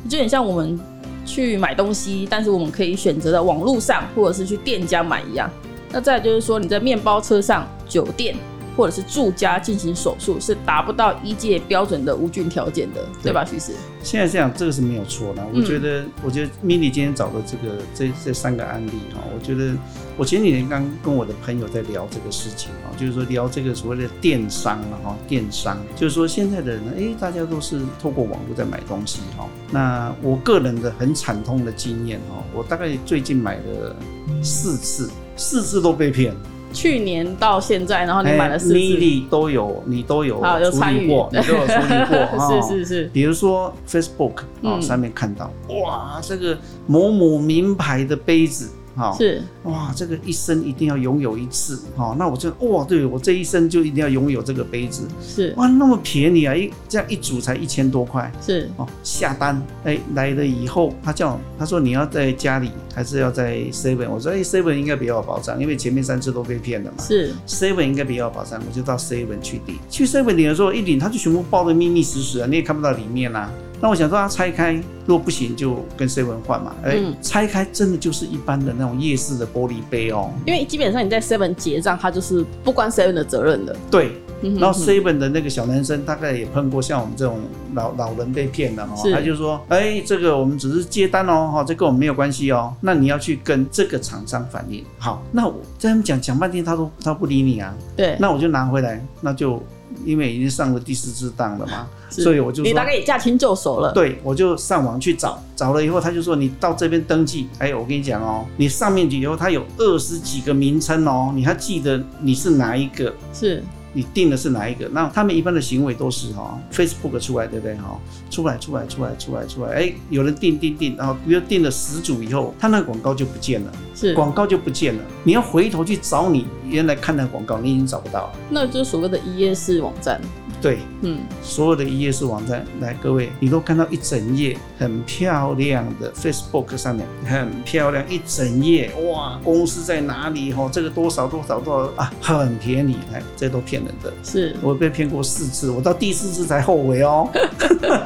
[0.07, 0.79] 就很像我们。
[1.25, 5.49] 去买东西，但是我们可以选择在网络上，或者是去店家买一样。
[5.91, 8.35] 那再就是说，你在面包车上、酒店
[8.75, 13.45] 或者是住家进行手术，是达不到医界标准的无菌条件的，对，对吧？
[13.45, 15.45] 徐师，现在这样，这个是没有错的。
[15.53, 19.75] 我觉得，嗯、我觉得 Mindy 今天找的这个这这三个案例哈，我觉得
[20.15, 29.47] 我前几天刚跟我的朋友在聊这个事情啊，就是说聊这个所谓的电商啊，哈，电商，就是说现在的人呢，哎，大家都是透过网络在买东西哈。
[29.71, 33.95] 那我个人的很惨痛的经验哈，我大概最近买了
[34.43, 36.35] 四次，四次都被骗。
[36.71, 40.39] 去年到现在，然后你买了四次，你都有，你都有
[40.71, 43.03] 处理过，你都有处理过， 是是是。
[43.11, 48.69] 比如说 Facebook 啊，上面看到，哇，这个某某名牌的杯子。
[48.95, 49.41] 好是。
[49.63, 55.53] 哇，这个一生一定要拥有一次，哦，那我就哇，对我这一生就一定要拥有这个杯子，是。
[55.57, 58.69] 哇，那么便宜啊，一这样一组才一千多块，是。
[58.77, 59.61] 哦，下单。
[59.83, 64.09] 哎来了以后，他叫他说你要在家里还是要在 Seven？
[64.09, 67.33] 我说哎 Seven 应该比较有保障，因为前面三次都被骗了嘛，是。
[67.47, 73.51] Seven 应该比较有保障，我就到 Seven 去领，去 Seven 领的时候一领，他就全部包的密密实实啊，你也看不到里面啊。
[73.83, 74.71] 那我想说，他拆开，
[75.05, 76.73] 如果不行就跟 seven 换嘛。
[76.85, 80.31] 哎、拆开真的就是一般的那种夜市的玻璃杯哦。
[80.45, 83.75] 因为基本上你在 seven 结账，它就是不关 seven 的责任的。
[83.91, 87.41] 对，然后 seven 的那个小男生大概也碰过像我们这种
[87.73, 92.73] 老老人被骗的哈，是他就说，哎、欸，这个我们只是接单哦，哈，这跟我们没有关系哦。
[92.79, 94.81] 那你要去跟这个厂商反映。
[94.97, 97.75] 好，那我这样讲讲半天，他都他不理你啊。
[97.97, 99.61] 对，那我就拿回来，那就。
[100.05, 103.91] 因为已经上了第四次当了嘛，所以我就说你大概也驾轻就熟了。
[103.93, 107.47] 对，我就上网去找，找了以后他就说，你到这边登记。
[107.59, 113.13] 哎，我跟你讲哦，你上面以后它有二十几个名称哦，你还记得你是哪一个？
[113.33, 113.63] 是。
[113.93, 114.87] 你定的是哪一个？
[114.89, 117.99] 那他们一般的行为都是哈，Facebook 出来对不对哈？
[118.29, 125.03] 出来出来出来出来出来，哎，有人定定定，然后比如定了十组以后，他那个广告就不见了，是广告就不见了。
[125.23, 128.33] 你要回头去找你原来看的广告，你已经找不到了。
[128.49, 130.19] 那就是所谓的一页式网站。
[130.63, 140.53] 对，嗯，所有的一页式网站，来各位，你都看到一整页很漂亮的 Facebook 上面很漂亮一整页，哇，公司在哪里？
[140.53, 144.13] 哈，这个多少多少多少啊，很便宜，哎，这都骗人的。
[144.23, 147.29] 是我被骗过四次，我到第四次才后悔哦。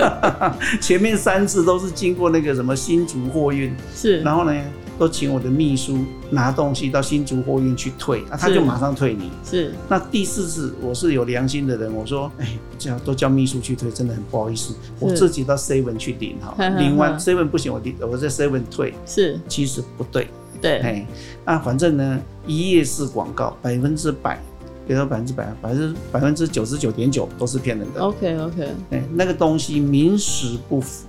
[0.82, 4.52] 前面三次都是经过那个什么新竹货运，是，然后呢？
[4.98, 9.30] 都请我的秘书拿东西到新竹货运去退，啊，他就马上退你。
[9.44, 18.94] 是，那第四次我是有良心的人，我说，哎、欸，这样都叫秘书去退，真的很不好意思，是我自己到 seven 去领 哈，领完 seven 不行，我领我在 seven 退。
[19.06, 20.28] 是，其实不对。
[20.60, 21.08] 对，哎，
[21.46, 24.42] 那反正呢，一页式广告百分之百，
[24.88, 28.02] 别说百分之百，百分之百分之九十九点九都是骗人的。
[28.02, 31.06] OK OK，哎、欸，那个东西名实不符，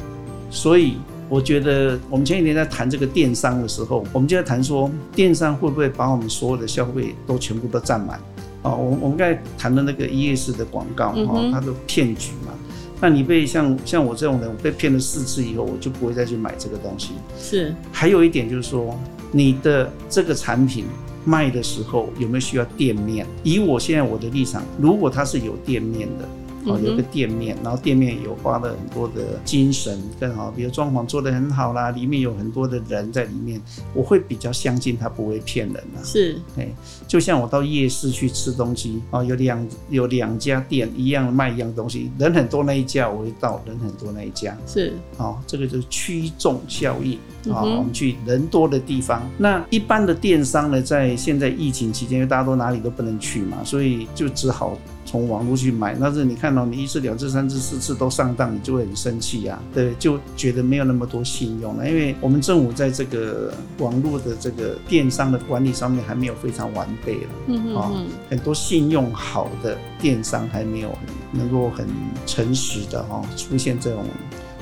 [0.51, 0.99] 所以。
[1.29, 8.19] 我觉得我们前几天在谈这个电商的时候，我们就在谈说，电商会不会把我们所有的消费都全部都占满？
[8.63, 12.53] 哦，我我们刚才谈的那个一页式的广告，哈，它的骗局嘛。
[13.01, 17.11] 那你被像像我这种人，我被骗了四次以后，我就不会再去买这个东西。
[17.39, 17.75] 是。
[17.93, 18.99] 还有一点就是说，
[19.31, 20.87] 你的这个产品
[21.25, 23.27] 卖的时候有没有需要店面？
[23.45, 26.29] 以我现在我的立场，如果它是有店面的。
[26.65, 33.61] 哦，有个店面，然后店面有花了很多的精神，更好，比如装潢做得很好啦，里面有很多的人在里面，
[33.95, 36.03] 我会比较相信他不会骗人啊。
[36.05, 36.69] 是，哎，
[37.09, 47.15] 就像我到夜市去吃东西，啊，有两有两家店一样卖一样东西，人很多那一家我会到，人很多那一家是，哦，这个就是驱众效应
[47.53, 54.79] 啊，我们去人多的地方，那一般的电商呢，在现在疫情期间，因为大家都哪里都不能去嘛，所以就只好。
[55.11, 61.89] 从网络去买，但是你看到你一次、两次、三次、四次都上当，你就会很生气呀，对，就觉得没有那么多信用了。
[61.89, 70.91] 因为我们政府在这个网络的这个电商的管理上面还没有非常完备了，嗯嗯，哦，很多信用好的电商还没有
[71.33, 71.87] 能够很
[72.27, 74.05] 诚实的哈出现这种。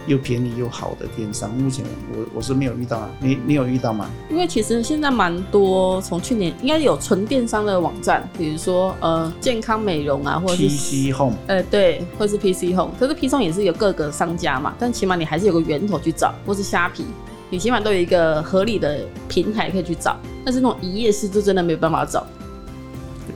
[0.08, 4.08] 又便宜又好的电商，目前我我是没有遇到啊，你你有遇到吗？
[4.30, 17.04] 因为其实现在蛮多，从去年应该有纯电商的网站，比如说呃健康美容啊，或者是 PC Home，呃对，或是 PC Home，可是 PC Home 也是有各个商家嘛，但起码你还是有个源头去找，或是虾皮，
[17.50, 22.26] 你起码都有一个合理的平台可以去找，但是那种一页式就真的没有办法找，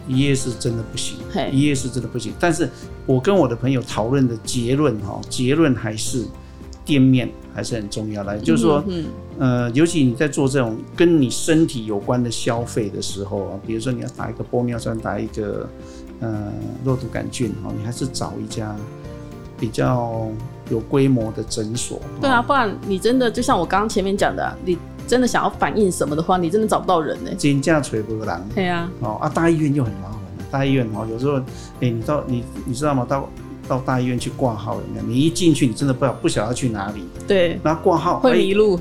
[0.09, 1.19] 一页式真的不行，
[1.53, 2.33] 一页式真的不行。
[2.39, 2.69] 但是
[3.07, 6.25] 我跟我的朋友讨论的结论哈，结论还是。
[6.83, 9.05] 店面还是很重要的，就是说，嗯
[9.39, 15.69] 呃，尤其你在做这种跟你身体有关的消费的时候啊，比如说你要打一个玻尿酸，打一个
[16.19, 16.53] 呃
[16.85, 18.75] 肉毒杆菌哈，你还是找一家
[19.57, 20.27] 比较
[20.71, 22.01] 有规模的诊所。
[22.21, 27.31] 对啊，不然你真的就像我刚刚前面讲的，你真的想要反映什么的话，你真的找不到人呢。
[27.37, 28.41] 金价垂波浪。
[28.55, 28.91] 对啊。
[29.01, 31.45] 哦啊，大医院又很麻烦，大医院哦，有时候，哎、
[31.81, 33.05] 欸，你到你你知道吗？
[33.09, 33.29] 到
[33.69, 35.07] 到大医院去挂号有没有？
[35.07, 37.05] 你一进去，你真的不晓不晓得去哪里。
[37.27, 38.79] 对，然后挂号会迷路，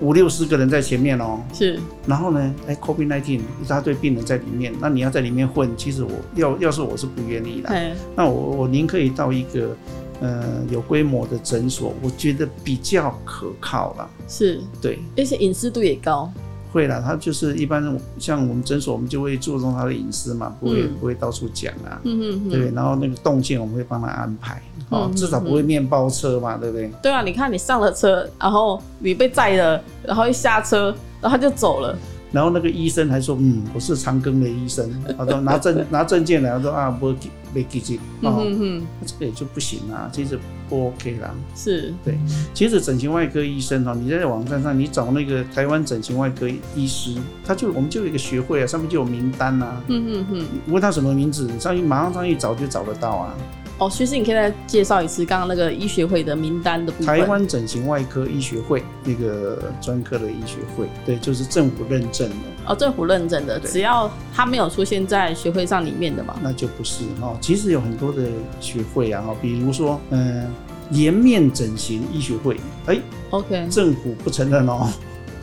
[0.00, 1.40] 五六十个人在前面哦。
[1.52, 7.92] 是，然后呢，哎，COVID nineteen 一大堆病人在里面，那你要在里面混，其实我要要是我是不愿意的。
[8.14, 9.76] 那我我宁可以到一个
[10.20, 14.10] 呃有规模的诊所，我觉得比较可靠了。
[14.28, 16.30] 是，对，而且隐私度也高。
[16.72, 17.82] 会啦，他就是一般
[18.18, 26.90] 像我们诊所，我们就会注重他的隐私嘛，不会、嗯、不会到处讲啊，嗯嗯嗯，对，然后那个动线我们会帮他安排，哦、嗯，至少不会面包车嘛，对不对？
[27.02, 31.96] 对啊，你看你上了车，然后你被载了，然后一下车，然后他就走了。
[32.32, 37.14] 然后那个医生还说，嗯，我是长庚的医生， 他说拿证拿证件来，他说啊，不
[37.54, 41.34] 没记记，哦，嗯哼，这个也就不行啊，其实不 OK 啦。
[41.54, 42.18] 是，对，
[42.52, 53.34] 其实整形外科医生哦，你在网站上你找那个台湾整形外科医师，他就我们就有一个学会啊，上面就有名单啊，嗯嗯嗯，你问他什么名字，上去马上上去找就找得到啊。
[53.78, 57.06] 哦，其实你可以再介绍一次刚刚那个医学会的名单的部分。
[57.06, 62.34] 台湾整形外科医学会那个专科的医学会，对，就是政府认证的。
[62.68, 67.36] 哦，政府认证的，只要他没有出现在学会上里面的嘛，那就不是哦。
[67.40, 68.22] 其实有很多的
[68.60, 70.50] 学会啊，比如说，嗯、呃，
[70.90, 74.88] 颜面整形医学会，哎、欸，OK，政府不承认哦，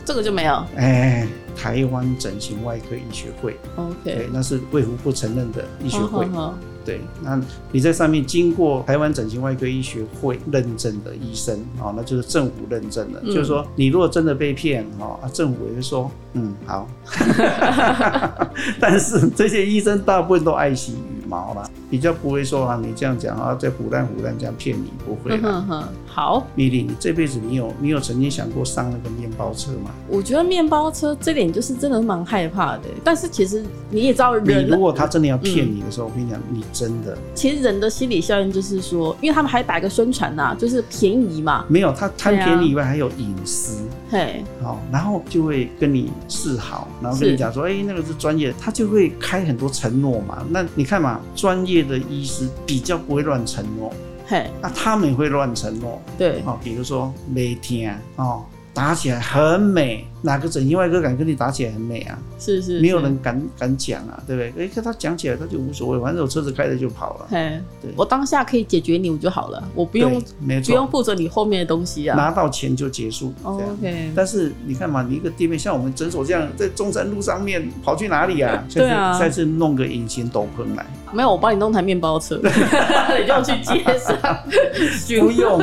[0.04, 0.54] 这个就没有。
[0.74, 6.24] 哎、欸，台湾整形外科医学会，OK，那是卫福部承认的医学会。
[6.26, 6.54] Oh, oh, oh.
[6.84, 7.40] 对，那
[7.72, 13.20] 你在上面经过台湾整形外科医学会认证的医生啊，那就是政府认证的。
[13.24, 16.86] 嗯、就是说，你如果真的被骗啊，政府也会说，嗯，好。
[18.78, 25.38] 但是这些医生大部分都爱惜羽毛啦，比较不会说啊，你这样讲啊，在唬烂唬烂这样骗你，不会。
[25.40, 26.44] 嗯哼，好。
[26.56, 29.92] 米莉，你这辈子你有你有曾经想过上那个面包车吗？
[30.08, 32.88] 我觉得面包车这点就是真的蛮害怕的。
[33.04, 36.64] 但是其实你也知道人，人如果他真的要骗你的时候，嗯、我跟你讲，你。
[36.72, 41.64] 真的，其实人的心理效应就是说，因为他们还打一个宣传呐，就是便宜嘛。
[41.68, 43.84] 没有，他贪便宜以外还有隐私。
[44.10, 50.44] 嘿，好，然后就会跟你示好，然后跟你讲说，哎、欸，那个是专业，他就会开很多承诺嘛。
[50.50, 53.92] 那你看嘛，专业的医师比较不会乱承诺。
[54.26, 56.00] 嘿，那他们也会乱承诺。
[56.16, 60.06] 对，哦，比如说每天哦，打起来很美。
[60.24, 62.18] 哪个整形外科敢跟你打起来很美啊？
[62.38, 64.64] 是是，是，没有人敢敢讲啊，对不对？
[64.64, 67.26] 哎，可他讲起来他就无所谓，反正我车子开着就跑了。
[67.28, 72.16] 嘿，对，我当下可以解决你我就好了，我不用没错，不用负责你后面的东西啊。
[72.16, 73.34] 拿到钱就结束。
[73.42, 74.10] Oh, OK。
[74.16, 78.64] 但是你看嘛，你一个店面像我们诊所这样，在中山路上面跑去哪里啊？
[78.72, 79.12] 对啊。
[79.18, 80.86] 下次弄个隐形斗篷来。
[81.12, 84.16] 没有，我帮你弄台面包车， 你就去街上。
[85.20, 85.60] 不用，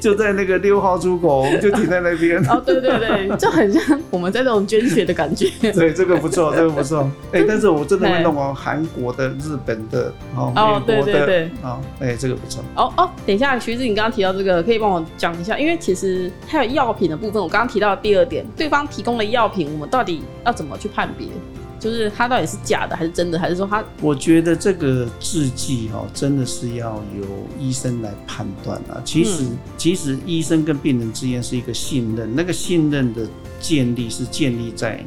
[0.00, 2.38] 就在那个六号出口，就停在那边。
[2.48, 5.50] 哦，对对对，就很像我们在那种捐血的感觉。
[5.72, 7.10] 对，这个不错，这个不错。
[7.32, 10.52] 哎，但是我真的会弄哦，韩国的、日本的、哦，
[10.86, 12.62] 美国的，对对对，哦，哎，这个不错。
[12.76, 21.26] 哦哦，等一下，徐子，你刚刚提到这个，可以帮我讲一下，因为其实还有药品的部分，我刚刚提到的第二点，对方提供的药品，我们到底要怎么去判别？
[21.78, 23.82] 就是它到底是假的还是真的，还是说它？
[24.02, 27.24] 我觉得这个制剂哈，真的是要由
[27.58, 29.00] 医生来判断啊。
[29.02, 33.26] 其实，嗯、其实医生跟病人之间是一个信任，那个信任的
[33.60, 35.04] 建立是建立在。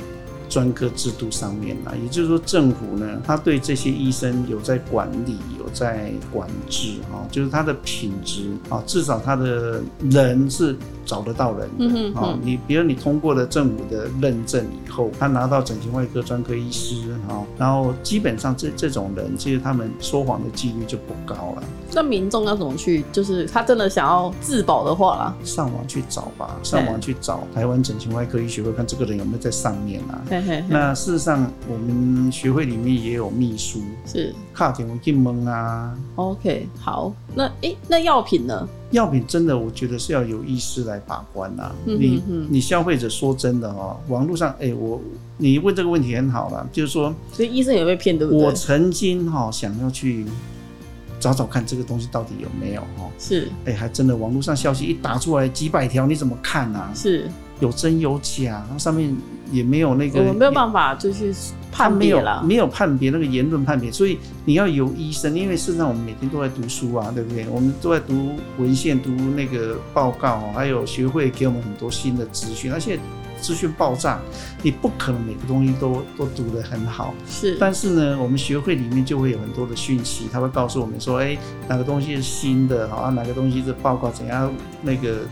[0.49, 9.81] 专科制度上面啦，也就是说，政府呢，他对这些医生有在管理，有在管制啊，就是他的品质啊，至少他的
[10.11, 11.85] 人是找得到人的
[12.19, 12.23] 啊。
[12.25, 21.63] 嗯嗯、你比如你通过了政府的认证以后，他拿到整形外科专科医师啊，然后基本上这这种人，其实他们说谎的几率就不高了。
[21.93, 23.03] 那民众要怎么去？
[23.11, 30.21] 就是他真的想要自保的话啦，上网去找吧，上网去找台湾整形外科医学会，看这个人有没有在上面啊。
[30.29, 35.95] 嘿嘿嘿，那事实上，我们学会里面也有秘书，是卡点我进蒙啊。
[36.15, 38.67] OK，好，那诶、欸，那药品呢？
[38.93, 41.75] 药品真的，我觉得是要有医师来把关呐、啊。
[41.85, 45.01] 你你消费者说真的哦，网络上哎、欸，我
[45.37, 48.41] 你问这个问题很好了，就是说，所以医生也被骗，对不对？
[48.41, 50.25] 我曾经哈想要去。
[51.19, 53.09] 找找看这个东西到底有没有哈？
[53.17, 56.91] 是，哎、欸，还真的网络上消息一打出来几百条，你怎么看呢、啊？
[56.93, 57.31] 是，
[57.61, 59.15] 有真有假，然后上面
[59.49, 61.33] 也没有那个，我没有办法就去
[61.73, 67.45] 判别了，没有判别那个言论判别，所以你要由医生，因为事实上我们每天都在读书啊，对不对？
[67.49, 72.99] 我们都在读文献、读那个报告，还有学会给我们很多新的资讯，而且。
[73.41, 74.21] 资讯爆炸，
[74.61, 77.13] 你不可能每个东西都都读得很好。
[77.27, 84.49] 是，但是呢，我们学会里面就会有很多的讯息，他会告诉我们说，哎、欸，哪个东西是新的，好啊，哪个东西是报告怎样？
[84.81, 85.23] 那个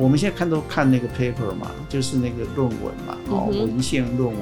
[0.00, 4.40] 我们现在看都看那个 paper 嘛，就是那个论文嘛，哦，文献论文。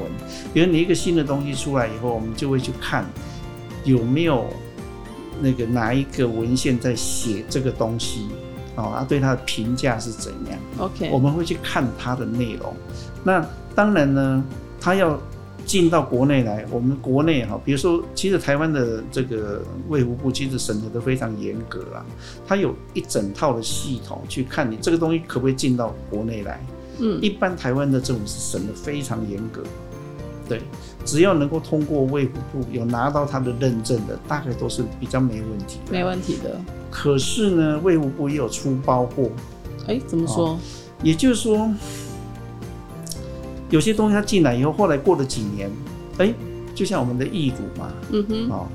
[0.55, 3.05] 比如你一个新的东西出来以后，我们就会去看
[3.83, 4.47] 有没有
[5.41, 8.29] 那个哪一个文献在写这个东西。
[8.77, 12.73] 哦，他对它的评价是怎样？OK，我们会去看它的内容。
[13.25, 13.45] 那
[13.75, 14.45] 当然呢，
[14.81, 15.21] 它要
[15.69, 22.01] 进到国内来，我们国内哈，比如说，其实台湾的这个卫福部其实审核的非常严格啊，
[22.47, 26.59] 它有一整套的系统去看你这个东西可不可以进到国内来。
[27.01, 29.62] 嗯，一般台湾的政府是审的非常严格。
[30.49, 30.62] 对，
[31.05, 35.93] 只要能够通过卫福部有拿到他的认证的，大概都是比较没问题的。
[35.93, 36.59] 没问题的。
[36.91, 39.31] 可是呢，卫福部也有出包货。
[39.87, 40.49] 哎，怎么说？
[40.49, 40.59] 哦，
[41.03, 41.71] 也就是说，
[43.71, 45.71] 有些东西它进来以后，后来过了几年，
[46.19, 46.33] 哎，
[46.75, 48.66] 就像我们的义乳嘛，嗯哼，哦，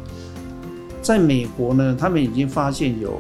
[1.02, 3.20] 在美国呢，他们已经发现有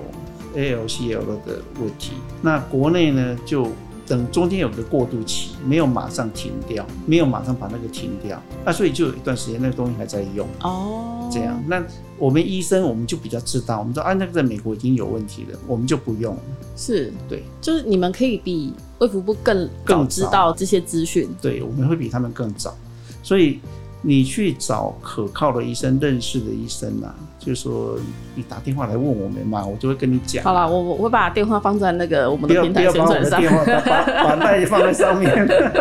[0.55, 3.67] ALCL 的问题，那国内呢就。
[4.05, 11.29] 等中间有个过渡期，没有马上停掉，没有马上把那个停掉，那所以就有一段时间那个东西还在用哦。
[11.31, 11.83] 这样，那
[12.17, 16.37] 我们医生我们就比较知道，我们说啊，那个在美国已经有问题了，我们就不用。
[16.75, 21.29] 是，对，就是你们可以比卫福部更更知道这些资讯。
[21.41, 22.75] 对，我们会比他们更早，
[23.21, 23.59] 所以。
[24.05, 27.97] 你去找可靠的医生，认识的医生啊，就是说
[28.35, 30.43] 你打电话来问我们嘛，我就会跟你讲。
[30.43, 33.41] 好了，我我会把电话放在那个我们的平台宣传上。
[33.41, 35.31] 把把放在上面。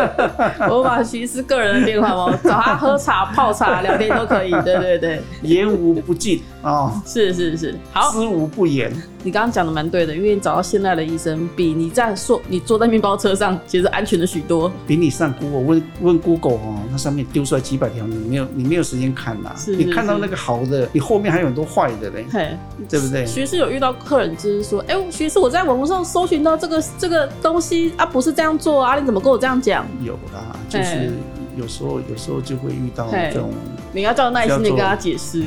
[0.69, 4.51] 我把徐医师个人的电话哦，找他喝茶、泡茶、聊天都可以。
[4.63, 8.91] 对对对，言无不尽啊，哦、是是是，好，知无不言。
[9.25, 14.69] 你刚刚讲的蛮对的，因为你找到现在的医生，比你在说你坐在面包车上其实安全了许多。
[14.85, 19.53] 比你上 Google 问问 Google 哦，那上面丢出来几百条，你没有你没有时间看呐。
[19.55, 22.57] 是，是，是，你看到那个好的，你后面还有很多坏的嘞，嘿。
[22.89, 23.25] 对不对？
[23.25, 29.85] 徐医师有遇到客人就是说，哎、欸，徐医师我在网络上搜寻到这个这个东西啊，不是这样做啊，你怎么跟我这样讲？
[30.01, 31.11] 有啦，就是
[31.55, 33.51] 有时候有时候就会遇到这种。
[33.95, 35.43] 你要照耐心的跟他解释，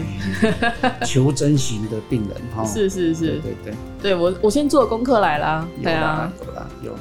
[1.04, 7.00] 求真型的病人哈，是是是，对对对，对我我先做功课来啦，有啦有啦有啦，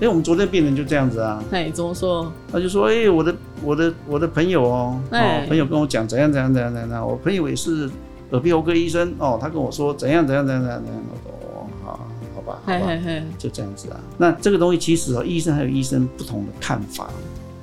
[0.00, 2.32] 哎，我们昨天病人就这样子啊，哎，怎么说？
[2.50, 3.32] 他就说，哎，我的
[3.62, 7.88] 我的我的朋友哦，哦，朋友跟我讲怎样怎样怎样怎样，我朋友也是
[8.34, 12.00] 耳鼻喉科医生哦，他跟我说怎样怎样怎样怎样怎样，哦，好，
[12.34, 13.00] 好吧，好吧，
[13.38, 14.00] 就这样子啊。
[14.18, 17.08] 那这个东西其实哦，医生还有医生不同的看法，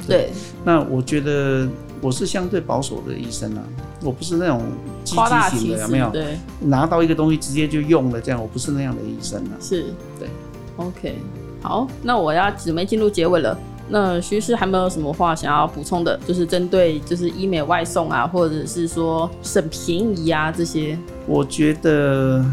[0.08, 0.32] 对，
[0.66, 1.68] 那我觉得。
[2.04, 3.62] 我是相对保守的医生啊，
[4.04, 4.64] 我不是那种
[5.04, 6.10] 积极型的，有没有？
[6.10, 9.54] 对，拿到一个东西直接就用了这样，我不是那样的医生啊。
[9.62, 10.28] 是，对
[10.78, 11.20] ，OK，
[11.62, 13.56] 好，那我要准备进入结尾了。
[13.92, 16.20] 那徐医师还没有什么话想要补充的？
[16.26, 20.98] 就是针对就是医美外送啊，或者是说省便宜啊这些。
[21.28, 22.44] 我觉得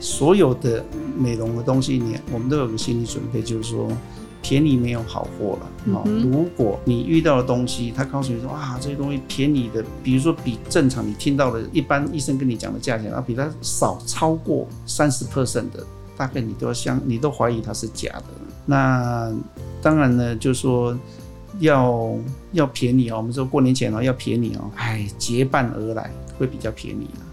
[0.00, 0.84] 所有的
[1.16, 3.88] 美容的东西，你我们都有个心理准备，就是说。
[4.40, 6.02] 便宜没有好货了啊！
[6.06, 15.84] 嗯、如果你遇到的东西，他告诉你说啊，这些东西便宜的，比如说比正常你听到的一般医生跟你讲的价钱啊，比它少超过三十 percent 的，
[16.16, 18.24] 大概你都要相，你都怀疑它是假的。
[18.70, 19.32] 那
[19.80, 20.94] 当然呢，就是说
[21.58, 22.14] 要
[22.52, 27.24] 要便宜哦，我们说过年前哦要便宜哦，哎，结伴而来会比较便宜啊。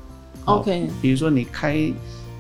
[0.46, 1.92] OK，比如说你开，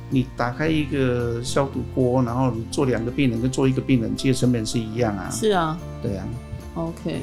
[0.10, 5.30] 你打开一个消毒锅，然后你做两个病人跟做一个病人，其实成本是一样啊。
[5.30, 6.26] 是啊，对啊。
[6.76, 7.20] OK，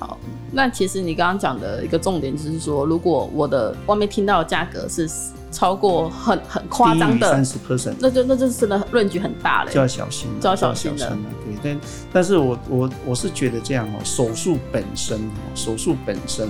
[0.00, 0.18] 好，
[0.50, 5.08] 那其实你刚刚讲的一个重点就是说，如果我的外面听到的价格是。
[5.52, 11.18] 超过很很夸张的三十 percent，那就那就真的 range 很大了，就要小心，就要小心了。
[11.44, 11.80] 对，但
[12.14, 16.48] 但是我我我是觉得这样哦，手术本身哦，手术本身，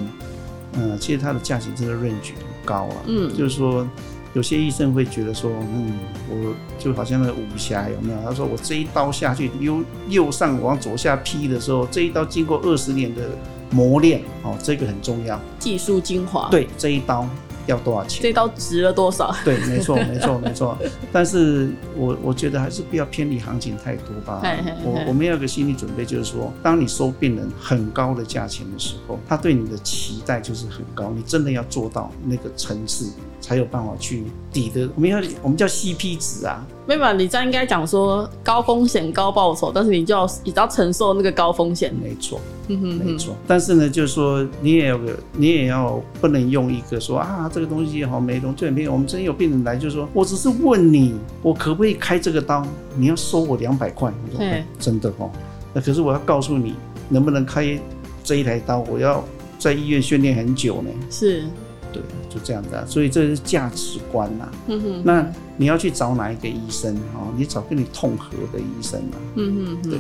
[0.75, 2.97] 嗯，其实它的价钱真的 range 很高啊。
[3.07, 3.87] 嗯，就是说
[4.35, 5.93] 有些医生会觉得说，嗯，
[6.31, 8.19] 我就好像那个武侠有没有？
[8.23, 13.23] 他说我这一刀下去，右右上往左下劈的时候，这一刀经过二十年的
[13.71, 16.49] 磨练哦，这个很重要，技术精华。
[16.51, 17.29] 对，这一刀。
[17.67, 18.23] 要多少钱？
[18.23, 19.35] 这刀值了多少？
[19.45, 20.77] 对，没错，没错，没错。
[21.13, 24.43] 但是我我觉得还是不要偏离行情太多吧。
[24.85, 33.13] 我我们要有个心理准备，就是说，当你收病人很高的价钱的时候，他对你的期待就是很高，你真的要做到那个层次，
[33.43, 34.89] 才有办法去抵得。
[34.95, 36.65] 我们要我们叫 CP 值啊。
[36.87, 41.95] 没有，你这样应该讲说高风险高报酬，但是你就要你要承受那个高风险。
[41.95, 43.37] 没错，嗯哼没错。
[43.47, 48.67] 但是呢，就是说你也有个，你也要不能用一个说啊，这个东西好没用就。
[48.91, 52.67] 我们真有病人来，就是说我只是问你，我可不可以开这个刀？
[52.97, 54.13] 你要收我两百块。
[54.33, 54.45] 我说
[54.79, 55.31] 真的哦，
[55.73, 56.75] 那可是我要告诉你，
[57.09, 57.79] 能不能开
[58.25, 58.81] 这一台刀？
[58.91, 59.25] 我要
[59.59, 60.91] 在医院训练很久呢。
[61.11, 61.45] 是。
[61.93, 64.49] 对，就这样子啊，所以这是价值观呐。
[64.69, 65.27] 嗯哼，那
[65.57, 67.33] 你要去找哪一个医生哦？
[67.37, 69.17] 你找跟你痛合的医生啊。
[69.37, 69.99] 嗯哼，对。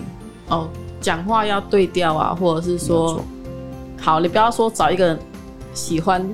[0.48, 0.68] 哦，
[1.00, 3.22] 讲话要对调啊，或者是说，
[4.00, 5.18] 好，你不要说找一个
[5.72, 6.26] 喜欢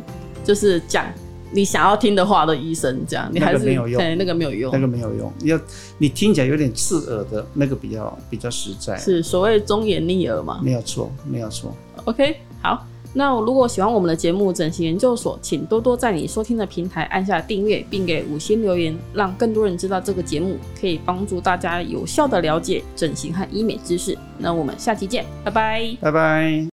[0.43, 1.05] 就是讲
[1.53, 5.33] 你想要听的话的医生，这样你还是没有用，对，那个没有用，那个没有用。
[5.45, 5.59] 要
[5.99, 10.61] 你听起来有点刺耳的那个比较比较实在，是所谓忠言逆耳嘛？
[10.63, 11.73] 没有错，没有错。
[12.05, 12.85] OK，好。
[13.15, 24.17] 那如果喜欢我们的节目《整形研究所》，请多多在你收听的平台按下订阅，并给五星留言，让更多人知道这个节目，可以帮助大家有效的了解整形和医美知识。
[24.39, 26.67] 那我们下期见，拜拜，拜拜。